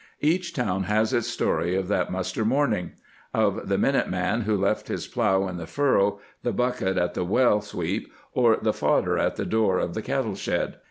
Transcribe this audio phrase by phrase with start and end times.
[0.21, 2.93] Each town has its story of that mus ter morning,
[3.35, 7.23] of the minute man who left his plough in the furrow, the bucket at the
[7.23, 10.77] well sweep, or the fodder at the door of the cattle shed.